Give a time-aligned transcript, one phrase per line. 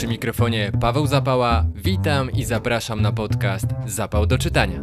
[0.00, 1.64] Przy mikrofonie Paweł Zapała.
[1.74, 4.82] Witam i zapraszam na podcast Zapał do czytania.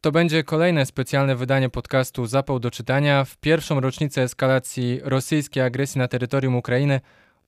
[0.00, 3.24] To będzie kolejne specjalne wydanie podcastu Zapał do czytania.
[3.24, 7.00] W pierwszą rocznicę eskalacji rosyjskiej agresji na terytorium Ukrainy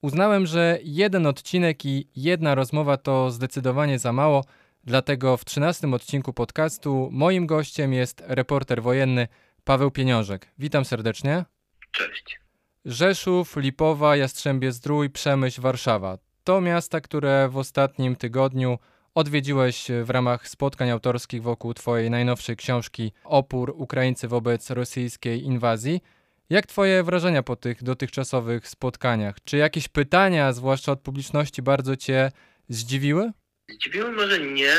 [0.03, 4.45] uznałem, że jeden odcinek i jedna rozmowa to zdecydowanie za mało.
[4.85, 9.29] Dlatego w trzynastym odcinku podcastu moim gościem jest reporter wojenny
[9.64, 10.46] Paweł Pieniążek.
[10.59, 11.45] Witam serdecznie.
[11.93, 12.40] Cześć.
[12.85, 16.18] Rzeszów, Lipowa, Jastrzębie Zdrój, Przemyśl, Warszawa.
[16.45, 18.79] To miasta, które w ostatnim tygodniu
[19.14, 26.01] odwiedziłeś w ramach spotkań autorskich wokół Twojej najnowszej książki Opór Ukraińcy wobec rosyjskiej inwazji.
[26.50, 29.36] Jak Twoje wrażenia po tych dotychczasowych spotkaniach?
[29.45, 32.33] Czy jakieś pytania, zwłaszcza od publiczności, bardzo Cię
[32.69, 33.31] zdziwiły?
[33.69, 34.75] Zdziwiły może nie,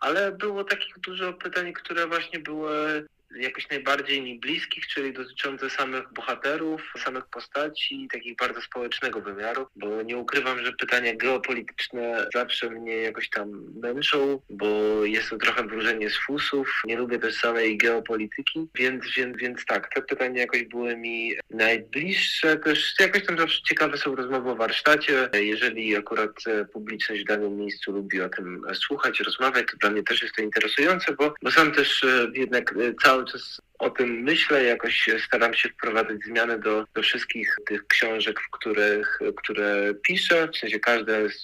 [0.00, 6.12] ale było takich dużo pytań, które właśnie były jakoś najbardziej mi bliskich, czyli dotyczące samych
[6.12, 12.96] bohaterów, samych postaci, takich bardzo społecznego wymiaru, bo nie ukrywam, że pytania geopolityczne zawsze mnie
[12.96, 14.66] jakoś tam męczą, bo
[15.04, 16.82] jest to trochę wróżenie z fusów.
[16.84, 22.56] Nie lubię też samej geopolityki, więc, więc, więc tak, te pytania jakoś były mi najbliższe.
[22.56, 25.28] Też jakoś tam zawsze ciekawe są rozmowy o warsztacie.
[25.32, 26.30] Jeżeli akurat
[26.72, 30.42] publiczność w danym miejscu lubi o tym słuchać, rozmawiać, to dla mnie też jest to
[30.42, 35.54] interesujące, bo, bo sam też e, jednak e, cały czas o tym myślę, jakoś staram
[35.54, 40.48] się wprowadzać zmiany do, do wszystkich tych książek, w których, które piszę.
[40.52, 41.40] W sensie każda jest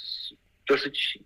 [0.69, 1.19] dosyć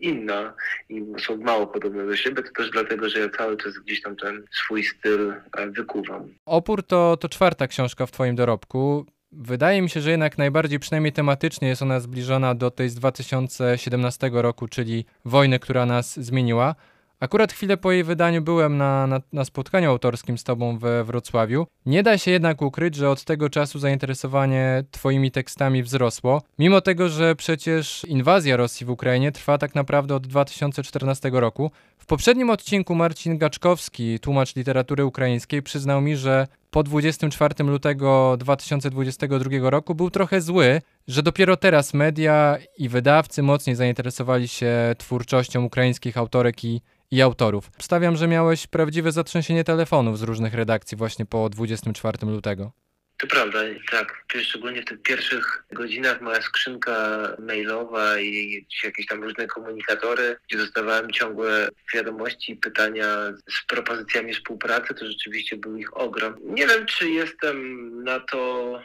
[0.00, 0.54] inna
[0.88, 4.16] i są mało podobne do siebie, to też dlatego, że ja cały czas gdzieś tam
[4.16, 6.34] ten swój styl e, wykuwam.
[6.46, 9.06] Opór to, to czwarta książka w Twoim dorobku.
[9.32, 14.30] Wydaje mi się, że jednak najbardziej, przynajmniej tematycznie, jest ona zbliżona do tej z 2017
[14.32, 16.74] roku, czyli wojny, która nas zmieniła.
[17.22, 21.66] Akurat chwilę po jej wydaniu byłem na, na, na, spotkaniu autorskim z tobą we Wrocławiu.
[21.86, 27.08] Nie da się jednak ukryć, że od tego czasu zainteresowanie twoimi tekstami wzrosło, mimo tego,
[27.08, 31.70] że przecież inwazja Rosji w Ukrainie trwa tak naprawdę od 2014 roku.
[31.98, 39.70] W poprzednim odcinku Marcin Gaczkowski, tłumacz literatury ukraińskiej, przyznał mi, że po 24 lutego 2022
[39.70, 46.16] roku był trochę zły, że dopiero teraz media i wydawcy mocniej zainteresowali się twórczością ukraińskich
[46.16, 46.80] autorek i
[47.12, 47.70] i autorów.
[47.78, 52.72] Stawiam, że miałeś prawdziwe zatrzęsienie telefonów z różnych redakcji właśnie po 24 lutego.
[53.18, 53.58] To prawda,
[53.90, 54.24] tak.
[54.42, 61.10] Szczególnie w tych pierwszych godzinach moja skrzynka mailowa i jakieś tam różne komunikatory, gdzie dostawałem
[61.10, 63.06] ciągłe wiadomości pytania
[63.50, 66.34] z propozycjami współpracy, to rzeczywiście był ich ogrom.
[66.44, 68.80] Nie wiem, czy jestem na to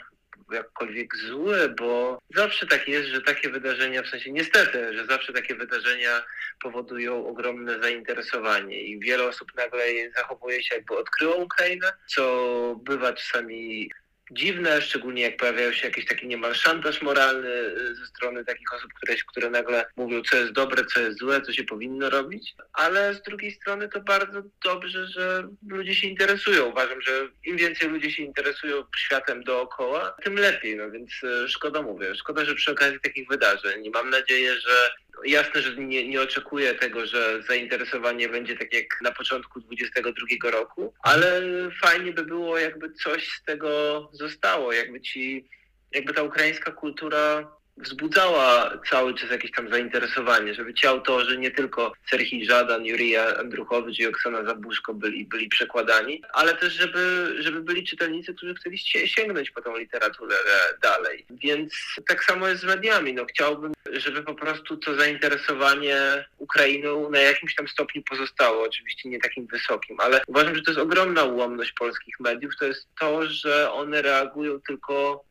[0.54, 5.56] jakkolwiek zły, bo zawsze tak jest, że takie wydarzenia, w sensie niestety, że zawsze takie
[5.56, 6.24] wydarzenia
[6.62, 9.84] powodują ogromne zainteresowanie i wiele osób nagle
[10.16, 13.90] zachowuje się jakby odkryło Ukrainę, co bywa czasami
[14.32, 18.94] dziwne, szczególnie jak pojawiają się jakiś taki niemal szantaż moralny y, ze strony takich osób,
[18.94, 23.14] które, które nagle mówią, co jest dobre, co jest złe, co się powinno robić, ale
[23.14, 26.66] z drugiej strony to bardzo dobrze, że ludzie się interesują.
[26.66, 27.12] Uważam, że
[27.44, 32.46] im więcej ludzie się interesują światem dookoła, tym lepiej, no więc y, szkoda mówię, szkoda,
[32.46, 33.86] że przy okazji takich wydarzeń.
[33.86, 34.90] I mam nadzieję, że
[35.26, 40.94] jasne, że nie, nie oczekuję tego, że zainteresowanie będzie tak jak na początku 22 roku,
[41.04, 41.42] ale
[41.82, 45.50] fajnie by było, jakby coś z tego zostało, jakby ci,
[45.92, 51.94] jakby ta ukraińska kultura wzbudzała cały czas jakieś tam zainteresowanie, żeby ci autorzy, nie tylko
[52.10, 57.84] Serhii Żadan, Jurija Andruchowicz i Oksana Zabuszko byli, byli przekładani, ale też żeby, żeby byli
[57.84, 58.78] czytelnicy, którzy chcieli
[59.08, 60.36] sięgnąć po tą literaturę
[60.82, 61.26] dalej.
[61.30, 61.74] Więc
[62.08, 63.14] tak samo jest z mediami.
[63.14, 69.20] No, chciałbym, żeby po prostu to zainteresowanie Ukrainą na jakimś tam stopniu pozostało, oczywiście nie
[69.20, 73.72] takim wysokim, ale uważam, że to jest ogromna ułomność polskich mediów, to jest to, że
[73.72, 75.27] one reagują tylko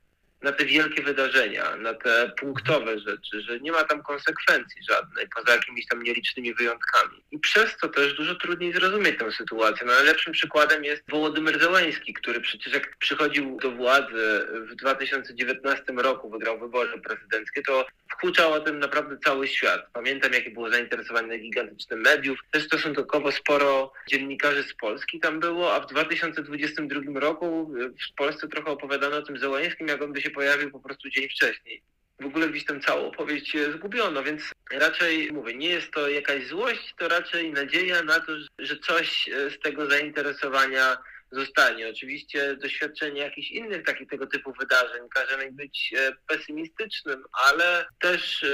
[0.47, 5.53] na te wielkie wydarzenia, na te punktowe rzeczy, że nie ma tam konsekwencji żadnej, poza
[5.53, 7.23] jakimiś tam nielicznymi wyjątkami.
[7.31, 9.87] I przez to też dużo trudniej zrozumieć tę sytuację.
[9.87, 16.31] No, najlepszym przykładem jest Wołodymyr Zełański, który przecież jak przychodził do władzy w 2019 roku,
[16.31, 19.87] wygrał wybory prezydenckie, to wkuczał o tym naprawdę cały świat.
[19.93, 22.39] Pamiętam, jakie było zainteresowanie gigantycznym mediów.
[22.51, 27.75] Też stosunkowo sporo dziennikarzy z Polski tam było, a w 2022 roku
[28.11, 31.29] w Polsce trochę opowiadano o tym Zełańskim, jak on by się pojawił po prostu dzień
[31.29, 31.83] wcześniej.
[32.21, 34.43] W ogóle gdzieś tę całą opowieść zgubiono, więc
[34.73, 39.59] raczej mówię, nie jest to jakaś złość, to raczej nadzieja na to, że coś z
[39.63, 40.97] tego zainteresowania
[41.33, 41.89] zostanie.
[41.89, 48.43] Oczywiście doświadczenie jakichś innych takich tego typu wydarzeń każe mi być e, pesymistycznym, ale też
[48.43, 48.49] e,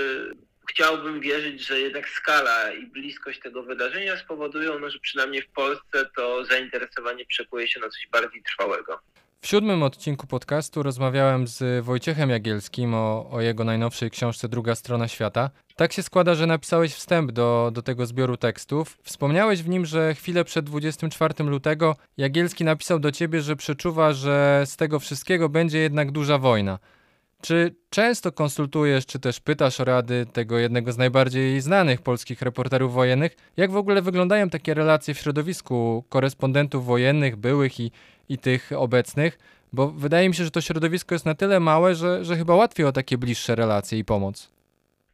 [0.71, 6.07] chciałbym wierzyć, że jednak skala i bliskość tego wydarzenia spowodują, no, że przynajmniej w Polsce
[6.17, 9.01] to zainteresowanie przekuje się na coś bardziej trwałego.
[9.43, 15.09] W siódmym odcinku podcastu rozmawiałem z Wojciechem Jagielskim o, o, jego najnowszej książce Druga strona
[15.09, 15.51] świata.
[15.77, 18.99] Tak się składa, że napisałeś wstęp do, do tego zbioru tekstów.
[19.03, 24.63] Wspomniałeś w nim, że chwilę przed 24 lutego Jagielski napisał do ciebie, że przeczuwa, że
[24.67, 26.79] z tego wszystkiego będzie jednak duża wojna.
[27.43, 32.95] Czy często konsultujesz, czy też pytasz o rady tego jednego z najbardziej znanych polskich reporterów
[32.95, 33.37] wojennych?
[33.57, 37.91] Jak w ogóle wyglądają takie relacje w środowisku korespondentów wojennych, byłych i,
[38.33, 39.39] i tych obecnych?
[39.73, 42.87] Bo wydaje mi się, że to środowisko jest na tyle małe, że, że chyba łatwiej
[42.87, 44.49] o takie bliższe relacje i pomoc.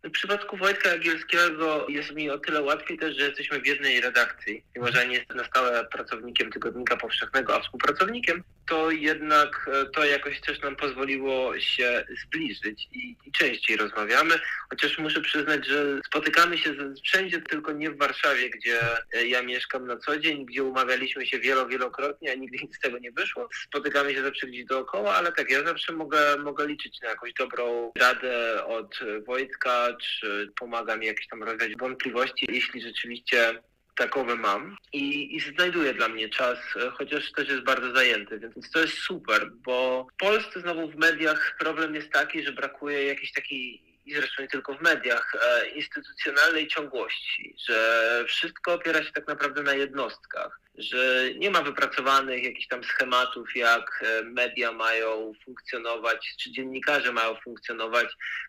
[0.04, 4.64] W przypadku Wojtka Jagielskiego jest mi o tyle łatwiej też, że jesteśmy w jednej redakcji.
[4.76, 10.04] Mimo, że nie jestem na stałe pracownikiem Tygodnika Powszechnego, a współpracownikiem, to jednak e, to
[10.04, 14.34] jakoś też nam pozwoliło się zbliżyć i, i częściej rozmawiamy.
[14.70, 16.74] Chociaż muszę przyznać, że spotykamy się
[17.04, 18.80] wszędzie, tylko nie w Warszawie, gdzie
[19.12, 22.80] e, ja mieszkam na co dzień, gdzie umawialiśmy się wielo, wielokrotnie, a nigdy nic z
[22.80, 23.48] tego nie wyszło.
[23.64, 27.92] Spotykamy się zawsze gdzieś dookoła, ale tak, ja zawsze mogę, mogę liczyć na jakąś dobrą
[27.98, 33.62] radę od Wojtka, czy pomaga mi jakieś tam rozwiać wątpliwości, jeśli rzeczywiście
[33.96, 34.76] takowe mam.
[34.92, 36.58] I, i znajduje dla mnie czas,
[36.92, 41.56] chociaż też jest bardzo zajęty, więc to jest super, bo w Polsce znowu w mediach
[41.58, 46.68] problem jest taki, że brakuje jakiejś takiej i zresztą nie tylko w mediach, e, instytucjonalnej
[46.68, 52.84] ciągłości, że wszystko opiera się tak naprawdę na jednostkach że nie ma wypracowanych jakichś tam
[52.84, 58.06] schematów, jak e, media mają funkcjonować, czy dziennikarze mają funkcjonować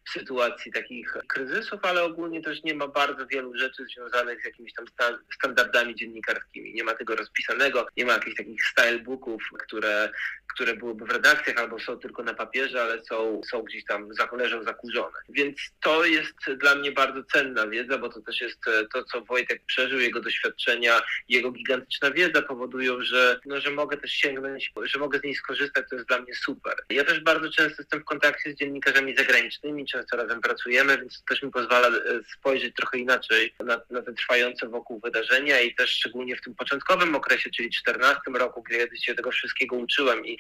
[0.08, 4.74] w sytuacji takich kryzysów, ale ogólnie też nie ma bardzo wielu rzeczy związanych z jakimiś
[4.74, 4.86] tam
[5.34, 6.74] standardami dziennikarskimi.
[6.74, 10.12] Nie ma tego rozpisanego, nie ma jakichś takich stylebooków, które,
[10.54, 14.64] które byłyby w redakcjach albo są tylko na papierze, ale są, są gdzieś tam, leżą
[14.64, 15.18] zakurzone.
[15.30, 19.22] Więc to jest dla mnie bardzo cenna wiedza, bo to też jest e, to, co
[19.22, 24.72] Wojtek przeżył, jego doświadczenia, jego gigantyczna wiedza, wiedza powodują, że, no, że mogę też sięgnąć,
[24.84, 26.76] że mogę z niej skorzystać, to jest dla mnie super.
[26.90, 31.34] Ja też bardzo często jestem w kontakcie z dziennikarzami zagranicznymi, często razem pracujemy, więc to
[31.34, 31.92] też mi pozwala e,
[32.34, 37.16] spojrzeć trochę inaczej na, na te trwające wokół wydarzenia i też szczególnie w tym początkowym
[37.16, 40.40] okresie, czyli 14 roku, kiedy się tego wszystkiego uczyłem i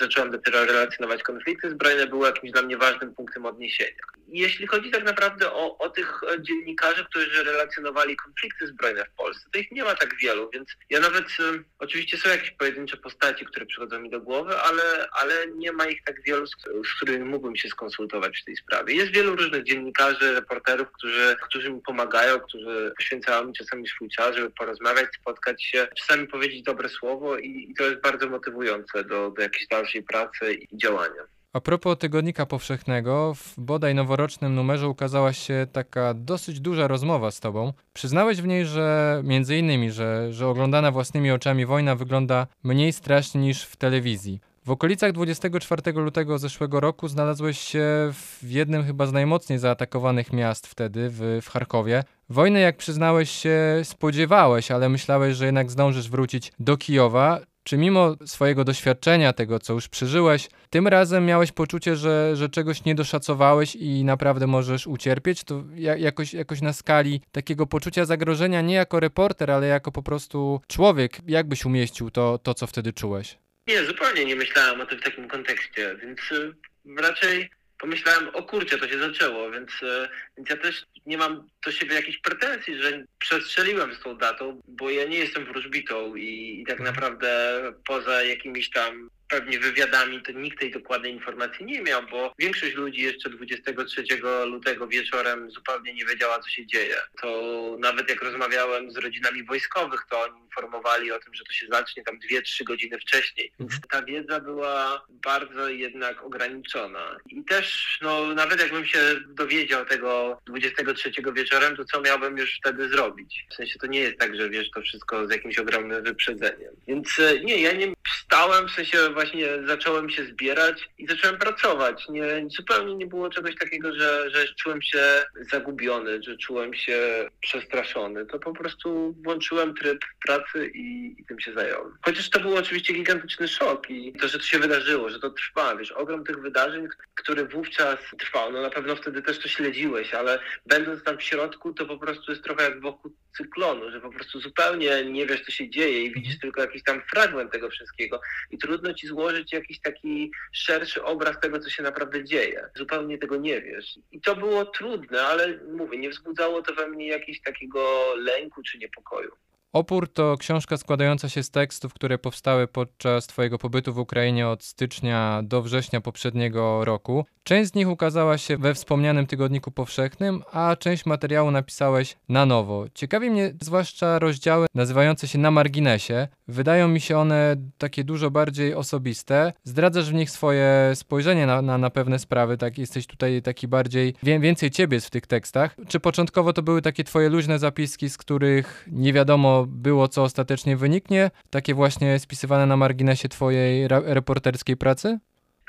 [0.00, 4.02] zacząłem dopiero relacjonować konflikty zbrojne, było jakimś dla mnie ważnym punktem odniesienia.
[4.28, 9.58] Jeśli chodzi tak naprawdę o, o tych dziennikarzy, którzy relacjonowali konflikty zbrojne w Polsce, to
[9.58, 13.44] ich nie ma tak wielu, więc ja nawet nawet y, oczywiście są jakieś pojedyncze postaci,
[13.44, 16.50] które przychodzą mi do głowy, ale, ale nie ma ich tak wielu, z,
[16.86, 18.94] z którymi mógłbym się skonsultować w tej sprawie.
[18.94, 24.36] Jest wielu różnych dziennikarzy, reporterów, którzy, którzy mi pomagają, którzy poświęcają mi czasami swój czas,
[24.36, 29.30] żeby porozmawiać, spotkać się, czasami powiedzieć dobre słowo i, i to jest bardzo motywujące do,
[29.30, 31.33] do jakiejś dalszej pracy i działania.
[31.54, 37.40] A propos Tygodnika Powszechnego, w bodaj noworocznym numerze ukazała się taka dosyć duża rozmowa z
[37.40, 37.72] tobą.
[37.92, 43.40] Przyznałeś w niej, że między innymi, że, że oglądana własnymi oczami wojna wygląda mniej strasznie
[43.40, 44.40] niż w telewizji.
[44.64, 50.66] W okolicach 24 lutego zeszłego roku znalazłeś się w jednym chyba z najmocniej zaatakowanych miast
[50.66, 52.04] wtedy, w, w Charkowie.
[52.28, 57.40] Wojny, jak przyznałeś się, spodziewałeś, ale myślałeś, że jednak zdążysz wrócić do Kijowa.
[57.64, 62.84] Czy mimo swojego doświadczenia, tego co już przeżyłeś, tym razem miałeś poczucie, że, że czegoś
[62.84, 65.44] nie doszacowałeś i naprawdę możesz ucierpieć?
[65.44, 65.64] To
[65.96, 71.18] jakoś, jakoś na skali takiego poczucia zagrożenia, nie jako reporter, ale jako po prostu człowiek,
[71.26, 73.38] jak byś umieścił to, to co wtedy czułeś?
[73.66, 76.54] Nie, zupełnie nie myślałem o tym w takim kontekście, więc y,
[76.98, 77.50] raczej
[77.84, 81.94] pomyślałem, o kurczę, to się zaczęło, więc, y, więc ja też nie mam do siebie
[81.94, 86.80] jakichś pretensji, że przestrzeliłem z tą datą, bo ja nie jestem wróżbitą i, i tak
[86.80, 86.94] mhm.
[86.94, 92.74] naprawdę poza jakimiś tam pewnie wywiadami, to nikt tej dokładnej informacji nie miał, bo większość
[92.74, 94.04] ludzi jeszcze 23
[94.46, 96.96] lutego wieczorem zupełnie nie wiedziała, co się dzieje.
[97.22, 101.66] To nawet jak rozmawiałem z rodzinami wojskowych, to oni informowali o tym, że to się
[101.70, 103.52] zacznie tam 2-3 godziny wcześniej.
[103.60, 103.88] Więc mhm.
[103.90, 107.16] ta wiedza była bardzo jednak ograniczona.
[107.30, 112.88] I też, no, nawet jakbym się dowiedział tego 23 wieczorem, to co miałbym już wtedy
[112.88, 113.46] zrobić?
[113.50, 116.74] W sensie to nie jest tak, że wiesz to wszystko z jakimś ogromnym wyprzedzeniem.
[116.88, 117.94] Więc e, nie, ja nie
[118.34, 122.08] stałem, w sensie właśnie zacząłem się zbierać i zacząłem pracować.
[122.08, 128.26] Nie, zupełnie nie było czegoś takiego, że, że czułem się zagubiony, że czułem się przestraszony.
[128.26, 131.98] To po prostu włączyłem tryb pracy i, i tym się zająłem.
[132.02, 135.76] Chociaż to był oczywiście gigantyczny szok i to, że to się wydarzyło, że to trwa,
[135.76, 138.52] wiesz, ogrom tych wydarzeń, które wówczas trwał.
[138.52, 142.32] No na pewno wtedy też to śledziłeś, ale będąc tam w środku, to po prostu
[142.32, 146.12] jest trochę jak wokół cyklonu, że po prostu zupełnie nie wiesz, co się dzieje i
[146.12, 148.20] widzisz tylko jakiś tam fragment tego wszystkiego.
[148.50, 152.68] I trudno ci złożyć jakiś taki szerszy obraz tego, co się naprawdę dzieje.
[152.76, 153.98] Zupełnie tego nie wiesz.
[154.12, 158.78] I to było trudne, ale mówię, nie wzbudzało to we mnie jakiegoś takiego lęku czy
[158.78, 159.30] niepokoju.
[159.72, 164.64] Opór to książka składająca się z tekstów, które powstały podczas Twojego pobytu w Ukrainie od
[164.64, 167.26] stycznia do września poprzedniego roku.
[167.44, 172.84] Część z nich ukazała się we wspomnianym tygodniku powszechnym, a część materiału napisałeś na nowo.
[172.94, 176.28] Ciekawi mnie zwłaszcza rozdziały nazywające się na marginesie.
[176.48, 179.52] Wydają mi się one takie dużo bardziej osobiste.
[179.64, 184.14] Zdradzasz w nich swoje spojrzenie na, na, na pewne sprawy, tak jesteś tutaj taki bardziej,
[184.22, 185.76] wie, więcej ciebie jest w tych tekstach.
[185.88, 190.76] Czy początkowo to były takie twoje luźne zapiski, z których nie wiadomo było, co ostatecznie
[190.76, 191.30] wyniknie?
[191.50, 195.18] Takie właśnie spisywane na marginesie twojej reporterskiej pracy?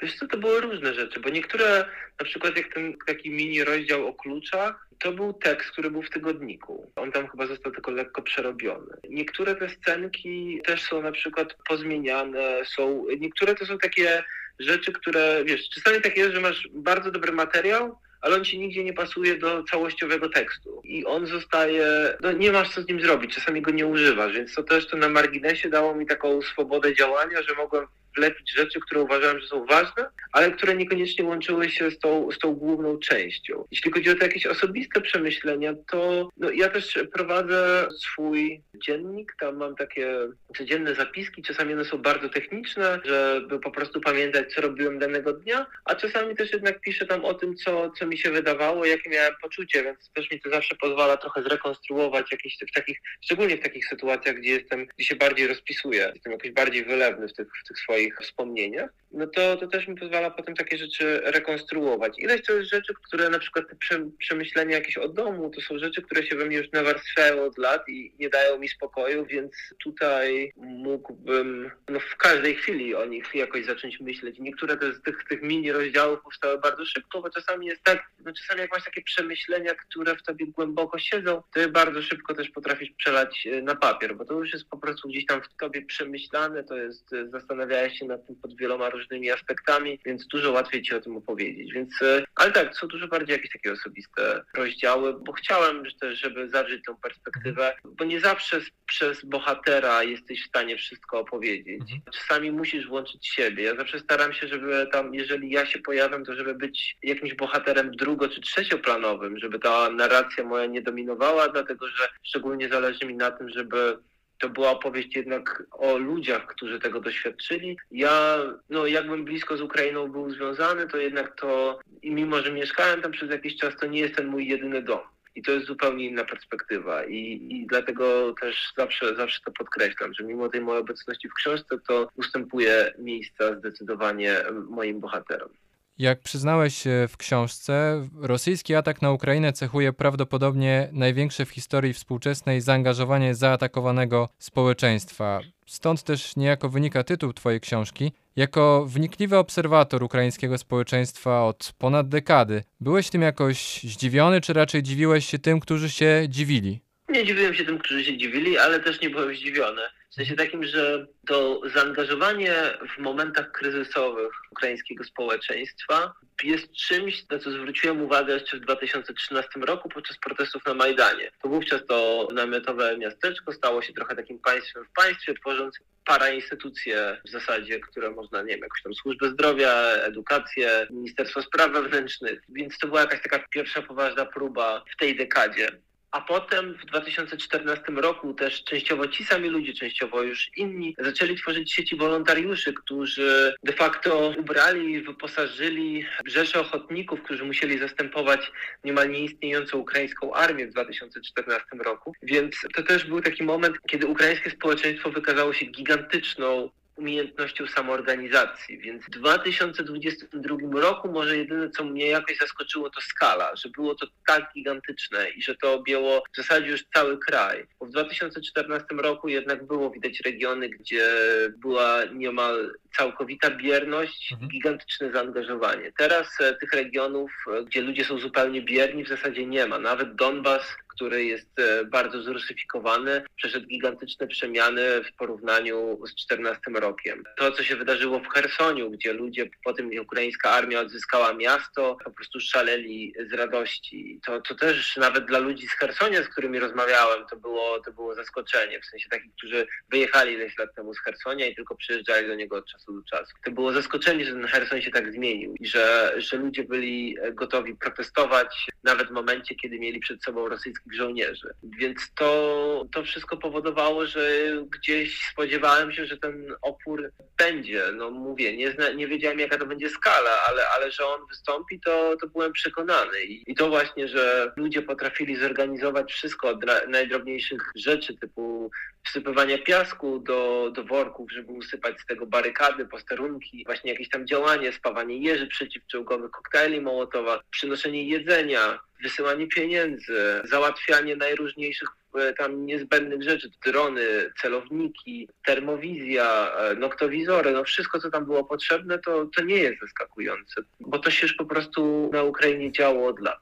[0.02, 1.86] Wiesz co, to były różne rzeczy, bo niektóre,
[2.20, 6.10] na przykład jak ten taki mini rozdział o kluczach, to był tekst, który był w
[6.10, 6.92] tygodniku.
[6.96, 8.98] On tam chyba został tylko lekko przerobiony.
[9.10, 14.24] Niektóre te scenki też są na przykład pozmieniane, są, niektóre to są takie
[14.60, 18.84] rzeczy, które, wiesz, czasami tak jest, że masz bardzo dobry materiał, ale on ci nigdzie
[18.84, 20.82] nie pasuje do całościowego tekstu.
[20.84, 24.54] I on zostaje, no nie masz co z nim zrobić, czasami go nie używasz, więc
[24.54, 29.02] to też to na marginesie dało mi taką swobodę działania, że mogłem wlepić rzeczy, które
[29.02, 33.66] uważałem, że są ważne, ale które niekoniecznie łączyły się z tą, z tą główną częścią.
[33.72, 39.58] Jeśli chodzi o te jakieś osobiste przemyślenia, to no, ja też prowadzę swój dziennik, tam
[39.58, 40.18] mam takie
[40.58, 45.66] codzienne zapiski, czasami one są bardzo techniczne, żeby po prostu pamiętać, co robiłem danego dnia,
[45.86, 49.34] a czasami też jednak piszę tam o tym, co, co mi się wydawało, jakie miałem
[49.42, 53.88] poczucie, więc też mi to zawsze pozwala trochę zrekonstruować jakieś w takich, szczególnie w takich
[53.88, 57.80] sytuacjach, gdzie jestem, gdzie się bardziej rozpisuję, jestem jakoś bardziej wylewny w tych, w tych
[57.80, 62.14] swoich swoich wspomnieniach, no to, to też mi pozwala potem takie rzeczy rekonstruować.
[62.18, 63.76] Ileś to jest rzeczy, które na przykład te
[64.18, 67.90] przemyślenia jakieś o domu, to są rzeczy, które się we mnie już nawarstwiają od lat
[67.90, 73.66] i nie dają mi spokoju, więc tutaj mógłbym no, w każdej chwili o nich jakoś
[73.66, 74.40] zacząć myśleć.
[74.40, 78.62] Niektóre z tych, tych mini rozdziałów powstały bardzo szybko, bo czasami jest tak, no czasami
[78.62, 82.92] jak masz takie przemyślenia, które w tobie głęboko siedzą, to je bardzo szybko też potrafisz
[82.98, 86.64] przelać e, na papier, bo to już jest po prostu gdzieś tam w tobie przemyślane,
[86.64, 90.96] to jest e, zastanawiałeś się nad tym pod wieloma różnymi aspektami, więc dużo łatwiej Ci
[90.96, 91.74] o tym opowiedzieć.
[91.74, 96.50] Więc, e, ale tak, są dużo bardziej jakieś takie osobiste rozdziały, bo chciałem też, żeby
[96.50, 101.82] zawrzeć tą perspektywę, bo nie zawsze przez bohatera jesteś w stanie wszystko opowiedzieć.
[101.82, 102.02] Mhm.
[102.14, 103.64] Czasami musisz włączyć siebie.
[103.64, 107.92] Ja zawsze staram się, żeby tam, jeżeli ja się pojawiam, to żeby być jakimś bohaterem
[107.92, 113.32] drugo- czy trzecioplanowym, żeby ta narracja moja nie dominowała, dlatego że szczególnie zależy mi na
[113.32, 113.98] tym, żeby
[114.40, 117.78] to była opowieść jednak o ludziach, którzy tego doświadczyli.
[117.92, 118.38] Ja,
[118.70, 123.12] no jakbym blisko z Ukrainą był związany, to jednak to, i mimo że mieszkałem tam
[123.12, 125.00] przez jakiś czas, to nie jest ten mój jedyny dom.
[125.36, 127.06] I to jest zupełnie inna perspektywa.
[127.06, 131.78] I, I dlatego też zawsze, zawsze to podkreślam, że mimo tej mojej obecności w książce,
[131.88, 135.50] to ustępuje miejsca zdecydowanie moim bohaterom.
[135.98, 143.36] Jak przyznałeś w książce, rosyjski atak na Ukrainę cechuje prawdopodobnie największe w historii współczesnej zaangażowanie
[143.36, 145.40] zaatakowanego społeczeństwa.
[145.66, 148.12] Stąd też niejako wynika tytuł Twojej książki.
[148.36, 155.26] Jako wnikliwy obserwator ukraińskiego społeczeństwa od ponad dekady, byłeś tym jakoś zdziwiony, czy raczej dziwiłeś
[155.26, 156.82] się tym, którzy się dziwili?
[157.10, 159.82] Nie dziwiłem się tym, którzy się dziwili, ale też nie byłem zdziwiony.
[160.16, 162.54] W sensie takim, że to zaangażowanie
[162.96, 169.90] w momentach kryzysowych ukraińskiego społeczeństwa jest czymś, na co zwróciłem uwagę jeszcze w 2013 roku
[169.90, 171.32] podczas protestów na Majdanie.
[171.44, 177.22] To wówczas to namiotowe miasteczko stało się trochę takim państwem w państwie, tworząc para instytucje
[177.26, 182.78] w zasadzie, które można, nie wiem, jakąś tam służbę zdrowia, edukację, Ministerstwo Spraw Wewnętrznych, więc
[182.78, 185.70] to była jakaś taka pierwsza poważna próba w tej dekadzie
[186.16, 191.74] a potem w 2014 roku też częściowo ci sami ludzie, częściowo już inni, zaczęli tworzyć
[191.74, 198.52] sieci wolontariuszy, którzy de facto ubrali wyposażyli rzesze ochotników, którzy musieli zastępować
[198.84, 202.14] niemal nieistniejącą ukraińską armię w 2014 roku.
[202.24, 208.78] Więc to też był taki moment, kiedy ukraińskie społeczeństwo wykazało się gigantyczną umiejętnością samoorganizacji.
[208.78, 214.08] Więc w 2022 roku może jedyne, co mnie jakoś zaskoczyło, to skala, że było to
[214.28, 217.66] tak gigantyczne i że to objęło w zasadzie już cały kraj.
[217.80, 221.10] Bo w 2014 roku jednak było widać regiony, gdzie
[221.58, 224.52] była niemal całkowita bierność, mhm.
[224.52, 225.92] gigantyczne zaangażowanie.
[225.98, 229.80] Teraz e, tych regionów, e, gdzie ludzie są zupełnie bierni, w zasadzie nie ma.
[229.80, 237.24] Nawet Donbas, który jest e, bardzo zrusyfikowany, przeszedł gigantyczne przemiany w porównaniu z 14 rokiem.
[237.38, 241.98] To, co się wydarzyło w Chersoniu, gdzie ludzie po tym, jak ukraińska armia odzyskała miasto,
[242.04, 244.20] po prostu szaleli z radości.
[244.26, 248.16] To, to też nawet dla ludzi z Chersonia, z którymi rozmawiałem, to było, to było
[248.16, 252.36] zaskoczenie, w sensie takich, którzy wyjechali ileś lat temu z Chersonia i tylko przyjeżdżali do
[252.36, 253.34] niego od czasu do czasu.
[253.46, 257.76] To było zaskoczenie, że ten Cherson się tak zmienił i że, że ludzie byli gotowi
[257.76, 261.54] protestować nawet w momencie, kiedy mieli przed sobą rosyjskich żołnierzy.
[261.64, 264.30] Więc to, to wszystko powodowało, że
[264.72, 267.84] gdzieś spodziewałem się, że ten opór będzie.
[267.94, 271.80] No mówię, nie, zna, nie wiedziałem jaka to będzie skala, ale, ale że on wystąpi,
[271.80, 273.24] to, to byłem przekonany.
[273.24, 278.72] I, I to właśnie, że ludzie potrafili zorganizować wszystko od najdrobniejszych rzeczy, typu
[279.06, 284.72] wsypywania piasku do, do worków, żeby usypać z tego barykady, posterunki, właśnie jakieś tam działanie,
[284.72, 293.50] spawanie jeży przeciwczołgowych, koktajli Mołotowa, przynoszenie jedzenia, wysyłanie pieniędzy, załatwianie najróżniejszych e, tam niezbędnych rzeczy,
[293.66, 294.02] drony,
[294.42, 300.62] celowniki, termowizja, e, noktowizory, no wszystko co tam było potrzebne, to, to nie jest zaskakujące,
[300.80, 303.40] bo to się już po prostu na Ukrainie działo od lat.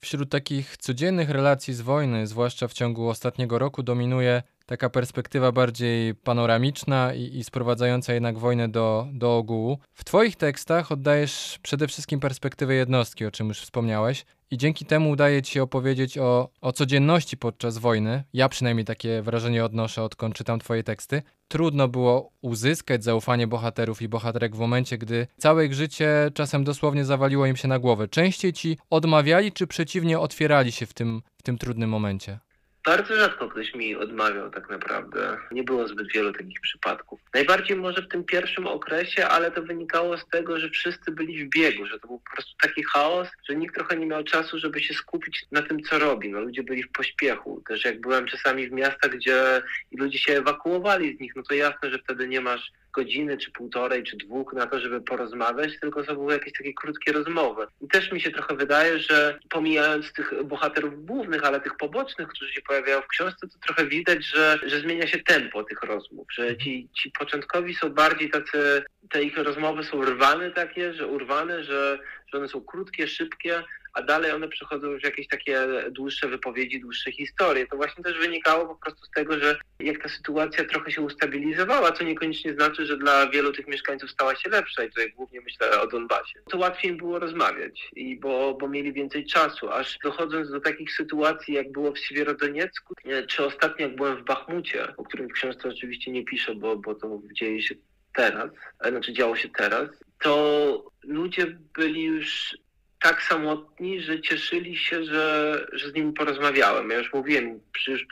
[0.00, 6.14] Wśród takich codziennych relacji z wojny, zwłaszcza w ciągu ostatniego roku, dominuje taka perspektywa bardziej
[6.14, 9.78] panoramiczna i, i sprowadzająca jednak wojnę do, do ogółu.
[9.94, 15.10] W Twoich tekstach oddajesz przede wszystkim perspektywę jednostki, o czym już wspomniałeś, i dzięki temu
[15.10, 18.24] udaje ci się opowiedzieć o, o codzienności podczas wojny.
[18.32, 21.22] Ja przynajmniej takie wrażenie odnoszę, odkąd czytam twoje teksty.
[21.48, 27.04] Trudno było uzyskać zaufanie bohaterów i bohaterek w momencie, gdy całe ich życie czasem dosłownie
[27.04, 28.08] zawaliło im się na głowę.
[28.08, 32.38] Częściej ci odmawiali, czy przeciwnie otwierali się w tym, w tym trudnym momencie?
[32.84, 35.38] Bardzo rzadko ktoś mi odmawiał tak naprawdę.
[35.50, 37.20] Nie było zbyt wielu takich przypadków.
[37.34, 41.48] Najbardziej może w tym pierwszym okresie, ale to wynikało z tego, że wszyscy byli w
[41.48, 44.80] biegu, że to był po prostu taki chaos, że nikt trochę nie miał czasu, żeby
[44.80, 46.30] się skupić na tym, co robi.
[46.30, 47.62] No, ludzie byli w pośpiechu.
[47.68, 51.90] Też jak byłem czasami w miastach, gdzie ludzie się ewakuowali z nich, no to jasne,
[51.90, 56.14] że wtedy nie masz godziny, czy półtorej, czy dwóch na to, żeby porozmawiać, tylko to
[56.14, 57.66] były jakieś takie krótkie rozmowy.
[57.80, 62.52] I też mi się trochę wydaje, że pomijając tych bohaterów głównych, ale tych pobocznych, którzy
[62.52, 66.56] się pojawiają w książce, to trochę widać, że, że zmienia się tempo tych rozmów, że
[66.56, 71.98] ci, ci początkowi są bardziej tacy, te ich rozmowy są rwane takie, że urwane, że,
[72.32, 77.12] że one są krótkie, szybkie, a dalej one przechodzą już jakieś takie dłuższe wypowiedzi, dłuższe
[77.12, 77.66] historie.
[77.66, 81.92] To właśnie też wynikało po prostu z tego, że jak ta sytuacja trochę się ustabilizowała,
[81.92, 85.80] co niekoniecznie znaczy, że dla wielu tych mieszkańców stała się lepsza i tutaj głównie myślę
[85.80, 90.50] o Donbasie, to łatwiej im było rozmawiać, i bo, bo mieli więcej czasu, aż dochodząc
[90.50, 92.94] do takich sytuacji, jak było w Siewierodoniecku,
[93.28, 96.94] czy ostatnio jak byłem w Bachmucie, o którym w książce oczywiście nie piszę, bo, bo
[96.94, 97.74] to dzieje się
[98.14, 98.50] teraz,
[98.88, 99.88] znaczy działo się teraz,
[100.20, 102.56] to ludzie byli już
[103.02, 106.90] tak samotni, że cieszyli się, że, że z nimi porozmawiałem.
[106.90, 108.06] Ja już mówiłem, już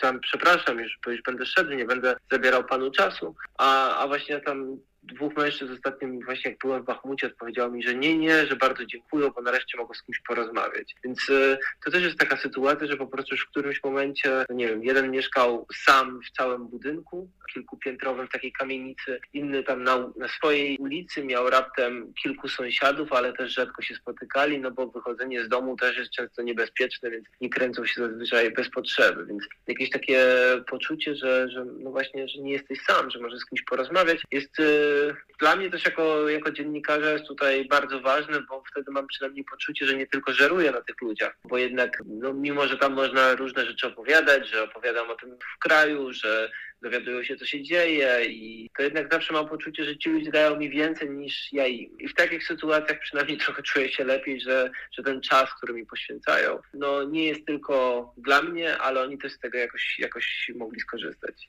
[0.00, 4.78] tam, przepraszam, już, już będę szedł, nie będę zabierał panu czasu, a, a właśnie tam
[5.06, 8.86] dwóch mężczyzn ostatnim właśnie jak byłem w Bachmucie odpowiedziało mi, że nie, nie, że bardzo
[8.86, 10.94] dziękuję, bo nareszcie mogę z kimś porozmawiać.
[11.04, 14.68] Więc y, to też jest taka sytuacja, że po prostu już w którymś momencie, nie
[14.68, 20.28] wiem, jeden mieszkał sam w całym budynku, kilkupiętrowym w takiej kamienicy, inny tam na, na
[20.28, 25.48] swojej ulicy miał raptem kilku sąsiadów, ale też rzadko się spotykali, no bo wychodzenie z
[25.48, 30.26] domu też jest często niebezpieczne, więc nie kręcą się zazwyczaj bez potrzeby, więc jakieś takie
[30.70, 34.60] poczucie, że, że no właśnie, że nie jesteś sam, że możesz z kimś porozmawiać, jest
[34.60, 34.93] y,
[35.40, 39.86] dla mnie też jako, jako dziennikarza jest tutaj bardzo ważne, bo wtedy mam przynajmniej poczucie,
[39.86, 43.66] że nie tylko żeruję na tych ludziach, bo jednak no, mimo, że tam można różne
[43.66, 46.50] rzeczy opowiadać, że opowiadam o tym w kraju, że
[46.84, 50.56] dowiadują się, co się dzieje i to jednak zawsze mam poczucie, że ci ludzie dają
[50.56, 51.98] mi więcej niż ja im.
[51.98, 55.86] I w takich sytuacjach przynajmniej trochę czuję się lepiej, że, że ten czas, który mi
[55.86, 60.80] poświęcają, no nie jest tylko dla mnie, ale oni też z tego jakoś, jakoś mogli
[60.80, 61.48] skorzystać.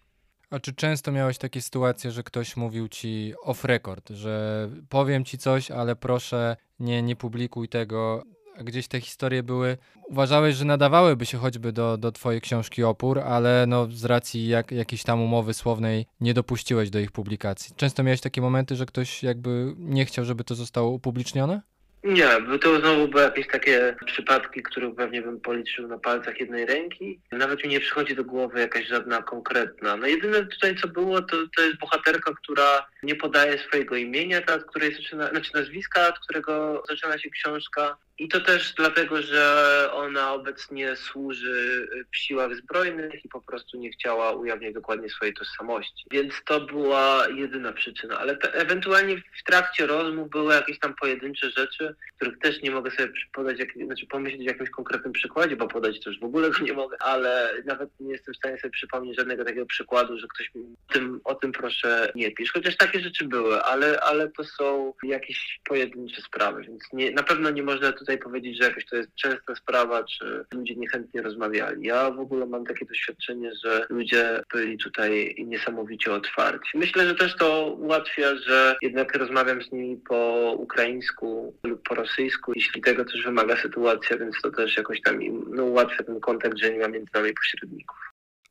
[0.50, 5.38] A czy często miałeś takie sytuacje, że ktoś mówił ci off record, że powiem ci
[5.38, 8.24] coś, ale proszę nie, nie publikuj tego?
[8.64, 9.78] Gdzieś te historie były,
[10.10, 14.72] uważałeś, że nadawałyby się choćby do, do twojej książki Opór, ale no z racji jak,
[14.72, 17.76] jakiejś tam umowy słownej nie dopuściłeś do ich publikacji.
[17.76, 21.62] Często miałeś takie momenty, że ktoś jakby nie chciał, żeby to zostało upublicznione?
[22.06, 26.66] Nie, bo to znowu były jakieś takie przypadki, które pewnie bym policzył na palcach jednej
[26.66, 27.20] ręki.
[27.32, 29.98] Nawet mi nie przychodzi do głowy jakaś żadna konkretna.
[29.98, 34.60] No jedyne tutaj co było, to, to jest bohaterka, która nie podaje swojego imienia, ta,
[34.60, 37.98] której zaczyna, znaczy nazwiska, od którego zaczyna się książka.
[38.18, 43.92] I to też dlatego, że ona obecnie służy w siłach zbrojnych i po prostu nie
[43.92, 46.06] chciała ujawniać dokładnie swojej tożsamości.
[46.12, 48.20] Więc to była jedyna przyczyna.
[48.20, 52.92] Ale te, ewentualnie w trakcie rozmów były jakieś tam pojedyncze rzeczy, których też nie mogę
[52.92, 56.74] sobie podać, jak, znaczy pomyśleć o jakimś konkretnym przykładzie, bo podać też w ogóle nie
[56.74, 60.76] mogę, ale nawet nie jestem w stanie sobie przypomnieć żadnego takiego przykładu, że ktoś mi
[60.94, 62.52] tym, o tym proszę nie pisz.
[62.54, 67.50] Chociaż takie rzeczy były, ale, ale to są jakieś pojedyncze sprawy, więc nie, na pewno
[67.50, 71.88] nie można tutaj powiedzieć, że jakaś to jest częsta sprawa, czy ludzie niechętnie rozmawiali.
[71.88, 76.78] Ja w ogóle mam takie doświadczenie, że ludzie byli tutaj niesamowicie otwarci.
[76.78, 82.54] Myślę, że też to ułatwia, że jednak rozmawiam z nimi po ukraińsku lub po rosyjsku,
[82.56, 86.58] jeśli tego też wymaga sytuacja, więc to też jakoś tam im no, ułatwia ten kontakt,
[86.58, 88.05] że nie ma między nami pośredników.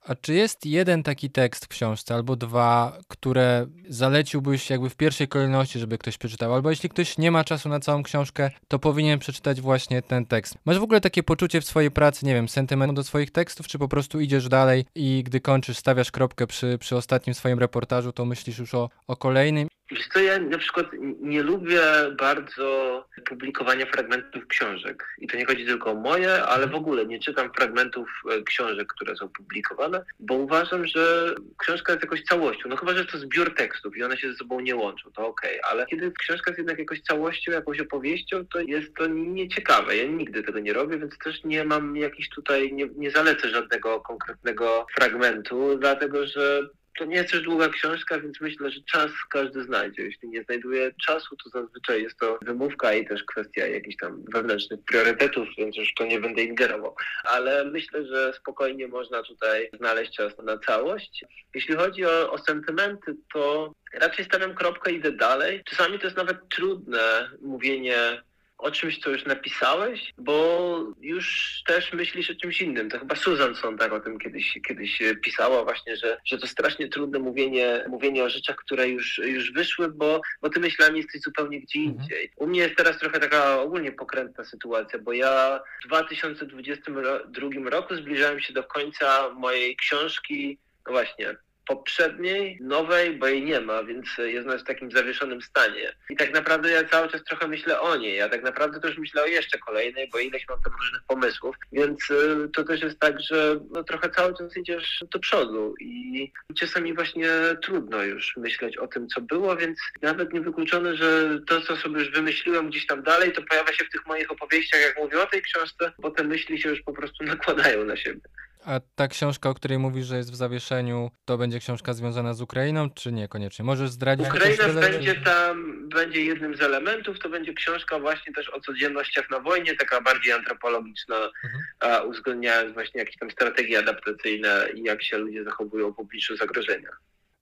[0.05, 5.29] A czy jest jeden taki tekst w książce, albo dwa, które zaleciłbyś jakby w pierwszej
[5.29, 6.55] kolejności, żeby ktoś przeczytał?
[6.55, 10.59] Albo jeśli ktoś nie ma czasu na całą książkę, to powinien przeczytać właśnie ten tekst.
[10.65, 13.79] Masz w ogóle takie poczucie w swojej pracy, nie wiem, sentymentu do swoich tekstów, czy
[13.79, 18.25] po prostu idziesz dalej i gdy kończysz, stawiasz kropkę przy, przy ostatnim swoim reportażu, to
[18.25, 20.87] myślisz już o, o kolejnym Wiesz co, ja na przykład
[21.21, 21.81] nie lubię
[22.19, 25.15] bardzo publikowania fragmentów książek.
[25.19, 28.89] I to nie chodzi tylko o moje, ale w ogóle nie czytam fragmentów e, książek,
[28.89, 32.69] które są publikowane, bo uważam, że książka jest jakoś całością.
[32.69, 35.61] No chyba, że to zbiór tekstów i one się ze sobą nie łączą, to okej.
[35.61, 35.71] Okay.
[35.71, 39.97] Ale kiedy książka jest jednak jakoś całością, jakąś opowieścią, to jest to nieciekawe.
[39.97, 44.01] Ja nigdy tego nie robię, więc też nie mam jakiś tutaj, nie, nie zalecę żadnego
[44.01, 49.63] konkretnego fragmentu, dlatego że to nie jest też długa książka, więc myślę, że czas każdy
[49.63, 50.03] znajdzie.
[50.03, 54.81] Jeśli nie znajduje czasu, to zazwyczaj jest to wymówka i też kwestia jakichś tam wewnętrznych
[54.85, 56.95] priorytetów, więc już to nie będę ingerował.
[57.25, 61.25] Ale myślę, że spokojnie można tutaj znaleźć czas na całość.
[61.55, 65.63] Jeśli chodzi o, o sentymenty, to raczej stawiam kropkę i idę dalej.
[65.65, 68.23] Czasami to jest nawet trudne mówienie
[68.59, 72.91] o czymś, co już napisałeś, bo już też myślisz o czymś innym.
[72.91, 77.19] To chyba Susan Sontag o tym kiedyś, kiedyś pisała właśnie, że, że to strasznie trudne
[77.19, 81.79] mówienie, mówienie o rzeczach, które już, już wyszły, bo, bo ty myślami jesteś zupełnie gdzie
[81.79, 81.99] mhm.
[81.99, 82.31] indziej.
[82.37, 88.41] U mnie jest teraz trochę taka ogólnie pokrętna sytuacja, bo ja w 2022 roku zbliżałem
[88.41, 94.49] się do końca mojej książki, no właśnie, poprzedniej, nowej, bo jej nie ma, więc jest
[94.49, 95.93] w takim zawieszonym stanie.
[96.11, 99.23] I tak naprawdę ja cały czas trochę myślę o niej, ja tak naprawdę też myślę
[99.23, 103.21] o jeszcze kolejnej, bo ileś mam tam różnych pomysłów, więc y, to też jest tak,
[103.21, 107.29] że no, trochę cały czas idziesz do przodu i czasami właśnie
[107.63, 112.11] trudno już myśleć o tym, co było, więc nawet niewykluczone, że to, co sobie już
[112.11, 115.43] wymyśliłem gdzieś tam dalej, to pojawia się w tych moich opowieściach, jak mówię o tej
[115.43, 118.21] książce, bo te myśli się już po prostu nakładają na siebie.
[118.65, 122.41] A ta książka, o której mówisz, że jest w zawieszeniu, to będzie książka związana z
[122.41, 123.65] Ukrainą, czy niekoniecznie?
[123.65, 124.27] Możesz zdradzić?
[124.27, 129.41] Ukraina będzie tam, będzie jednym z elementów, to będzie książka właśnie też o codziennościach na
[129.41, 132.09] wojnie, taka bardziej antropologiczna, mhm.
[132.09, 136.91] uwzględniając właśnie jakieś tam strategie adaptacyjne i jak się ludzie zachowują w obliczu zagrożenia.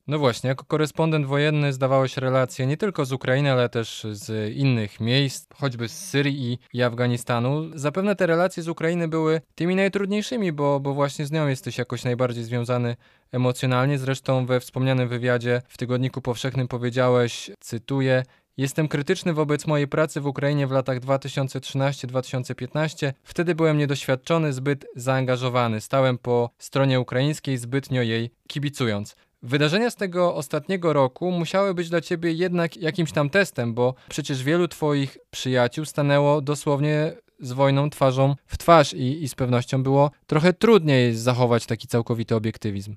[0.07, 5.01] No właśnie, jako korespondent wojenny zdawałeś relacje nie tylko z Ukrainy, ale też z innych
[5.01, 7.71] miejsc, choćby z Syrii i Afganistanu.
[7.75, 12.05] Zapewne te relacje z Ukrainy były tymi najtrudniejszymi, bo, bo właśnie z nią jesteś jakoś
[12.05, 12.97] najbardziej związany
[13.33, 13.99] emocjonalnie.
[13.99, 18.23] Zresztą we wspomnianym wywiadzie w Tygodniku Powszechnym powiedziałeś, cytuję,
[18.57, 23.13] Jestem krytyczny wobec mojej pracy w Ukrainie w latach 2013-2015.
[23.23, 25.81] Wtedy byłem niedoświadczony, zbyt zaangażowany.
[25.81, 29.17] Stałem po stronie ukraińskiej, zbytnio jej kibicując.
[29.43, 34.43] Wydarzenia z tego ostatniego roku musiały być dla ciebie jednak jakimś tam testem, bo przecież
[34.43, 40.11] wielu twoich przyjaciół stanęło dosłownie z wojną twarzą w twarz i, i z pewnością było
[40.27, 42.97] trochę trudniej zachować taki całkowity obiektywizm.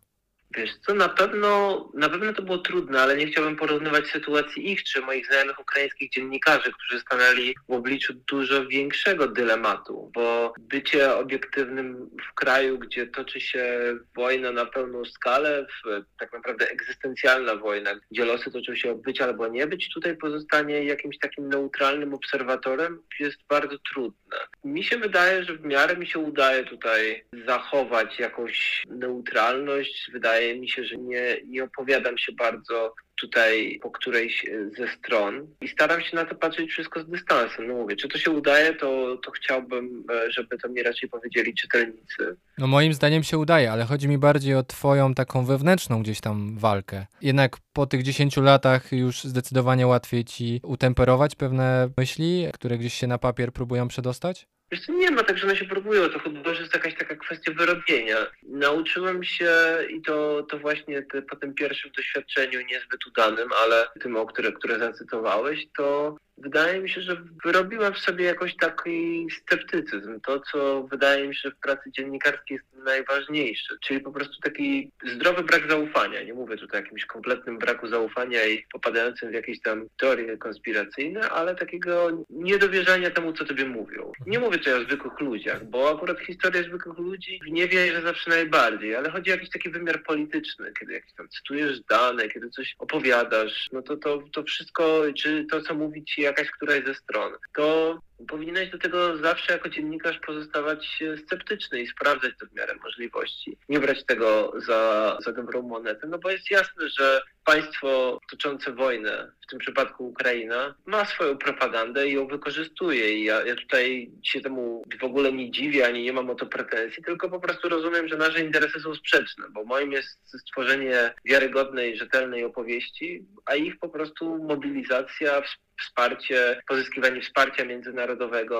[0.55, 4.83] Wiesz co, na pewno, na pewno to było trudne, ale nie chciałbym porównywać sytuacji ich
[4.83, 12.09] czy moich znajomych ukraińskich dziennikarzy, którzy stanęli w obliczu dużo większego dylematu, bo bycie obiektywnym
[12.31, 13.79] w kraju, gdzie toczy się
[14.15, 19.21] wojna na pełną skalę, w, tak naprawdę egzystencjalna wojna, gdzie losy toczą się o być
[19.21, 24.37] albo nie być, tutaj pozostanie jakimś takim neutralnym obserwatorem jest bardzo trudne.
[24.63, 30.09] Mi się wydaje, że w miarę mi się udaje tutaj zachować jakąś neutralność.
[30.13, 34.45] Wydaje wydaje mi się, że nie, nie opowiadam się bardzo tutaj po którejś
[34.77, 37.67] ze stron i staram się na to patrzeć wszystko z dystansem.
[37.67, 41.53] No mówię, czy to się udaje, to, to chciałbym, e, żeby to mi raczej powiedzieli
[41.53, 42.37] czytelnicy.
[42.57, 46.57] No moim zdaniem się udaje, ale chodzi mi bardziej o twoją taką wewnętrzną gdzieś tam
[46.57, 47.05] walkę.
[47.21, 53.07] Jednak po tych 10 latach już zdecydowanie łatwiej ci utemperować pewne myśli, które gdzieś się
[53.07, 54.47] na papier próbują przedostać?
[54.71, 57.51] Wiesz, nie ma tak, że one się próbują, to chyba że jest jakaś taka kwestia
[57.53, 58.17] wyrobienia.
[58.43, 59.51] Nauczyłem się
[59.89, 64.51] i to, to właśnie te, po tym pierwszym doświadczeniu niezbyt udanym, ale tym, o które,
[64.51, 70.19] które zacytowałeś, to wydaje mi się, że wyrobiłem w sobie jakoś taki sceptycyzm.
[70.21, 74.91] To, co wydaje mi się, że w pracy dziennikarskiej jest najważniejsze, czyli po prostu taki
[75.15, 76.23] zdrowy brak zaufania.
[76.23, 81.29] Nie mówię tutaj o jakimś kompletnym braku zaufania i popadającym w jakieś tam teorie konspiracyjne,
[81.29, 84.11] ale takiego niedowierzania temu, co tobie mówią.
[84.25, 88.95] Nie mówię tutaj o zwykłych ludziach, bo akurat historia zwykłych ludzi nie wierzę zawsze najbardziej,
[88.95, 93.69] ale chodzi o jakiś taki wymiar polityczny, kiedy jakieś tam cytujesz dane, kiedy coś opowiadasz,
[93.71, 97.99] no to to, to wszystko, czy to, co mówi ci jakaś któraś ze stron, to
[98.27, 103.57] powinieneś do tego zawsze jako dziennikarz pozostawać sceptyczny i sprawdzać to w miarę możliwości.
[103.69, 109.31] Nie brać tego za, za dobrą monetę, no bo jest jasne, że państwo toczące wojnę,
[109.47, 113.19] w tym przypadku Ukraina, ma swoją propagandę i ją wykorzystuje.
[113.19, 116.45] I ja, ja tutaj się temu w ogóle nie dziwię, ani nie mam o to
[116.45, 121.97] pretensji, tylko po prostu rozumiem, że nasze interesy są sprzeczne, bo moim jest stworzenie wiarygodnej,
[121.97, 125.41] rzetelnej opowieści, a ich po prostu mobilizacja,
[125.81, 128.04] wsparcie, pozyskiwanie wsparcia międzynarodowego,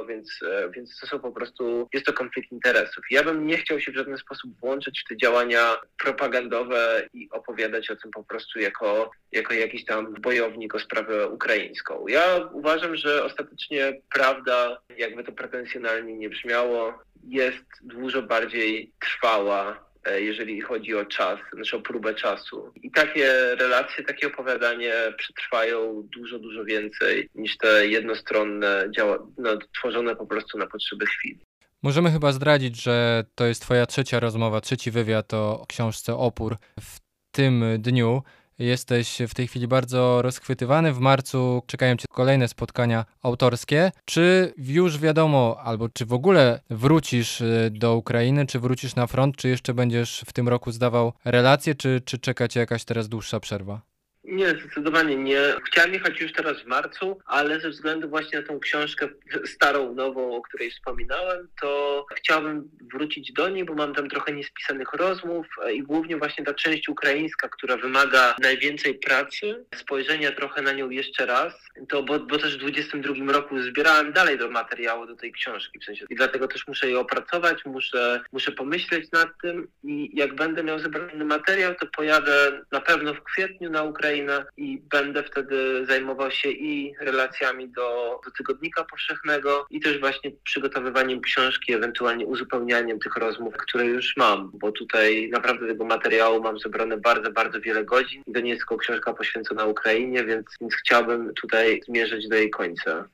[0.08, 3.06] więc, e, więc to są po prostu, jest to konflikt interesów.
[3.12, 7.92] Ja bym nie chciał się w żaden sposób włączyć w te działania propagandowe i opowiadać
[7.92, 12.08] o tym po prostu jako, jako jakiś tam bojownik o sprawę ukraińską.
[12.08, 16.94] Ja uważam, że ostatecznie prawda, jakby to pretensjonalnie nie brzmiało,
[17.28, 22.72] jest dużo bardziej trwała jeżeli chodzi o czas, znaczy o próbę czasu.
[22.84, 30.16] I takie relacje, takie opowiadanie przetrwają dużo, dużo więcej niż te jednostronne, działa, no, tworzone
[30.16, 31.40] po prostu na potrzeby chwili.
[31.84, 37.00] Możemy chyba zdradzić, że to jest Twoja trzecia rozmowa, trzeci wywiad o książce Opór w
[37.32, 38.24] tym dniu.
[38.60, 40.94] Jesteś w tej chwili bardzo rozchwytywany.
[40.94, 43.92] W marcu czekają Cię kolejne spotkania autorskie.
[44.06, 49.36] Czy już wiadomo, albo czy w ogóle wrócisz y, do Ukrainy, czy wrócisz na front,
[49.38, 53.40] czy jeszcze będziesz w tym roku zdawał relacje, czy, czy czeka Cię jakaś teraz dłuższa
[53.40, 53.95] przerwa?
[54.26, 55.40] Nie, zdecydowanie nie.
[55.68, 59.08] Chciałem jechać już teraz w marcu, ale ze względu właśnie na tą książkę
[59.46, 64.94] starą, nową, o której wspominałem, to chciałbym wrócić do niej, bo mam tam trochę niespisanych
[64.94, 70.90] rozmów i głównie właśnie ta część ukraińska, która wymaga najwięcej pracy, spojrzenia trochę na nią
[70.90, 71.54] jeszcze raz,
[71.90, 75.84] to bo, bo też w 22 roku zbierałem dalej do materiału do tej książki, w
[75.84, 76.06] sensie.
[76.10, 80.80] I dlatego też muszę je opracować, muszę, muszę pomyśleć nad tym i jak będę miał
[80.80, 84.15] zebrany materiał, to pojadę na pewno w kwietniu na Ukrainę
[84.58, 91.22] I będę wtedy zajmował się i relacjami do, do tygodnika powszechnego i też właśnie przygotowywaniem
[91.22, 96.98] książki, ewentualnie uzupełnianiem tych rozmów, które już mam, bo tutaj naprawdę tego materiału mam zebrane
[96.98, 101.34] bardzo, bardzo wiele godzin i to nie jest tylko książka poświęcona Ukrainie, więc, więc chciałbym
[101.34, 103.08] tutaj zmierzyć do jej końca.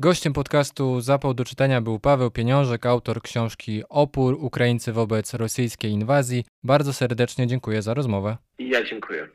[0.00, 6.44] Gościem podcastu Zapał do czytania był Paweł Pieniążek, autor książki Opór Ukraińcy wobec rosyjskiej inwazji.
[6.62, 8.36] Bardzo serdecznie dziękuję za rozmowę.
[8.58, 9.28] I ja dziękuję.